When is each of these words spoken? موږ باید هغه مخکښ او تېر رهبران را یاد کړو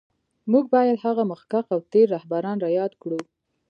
موږ 0.51 0.65
باید 0.75 1.01
هغه 1.05 1.23
مخکښ 1.31 1.65
او 1.75 1.79
تېر 1.91 2.07
رهبران 2.15 2.57
را 2.63 2.69
یاد 2.79 2.93
کړو 3.01 3.19